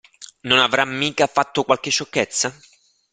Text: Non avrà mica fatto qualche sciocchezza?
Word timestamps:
Non 0.41 0.57
avrà 0.57 0.83
mica 0.83 1.27
fatto 1.27 1.63
qualche 1.63 1.91
sciocchezza? 1.91 2.51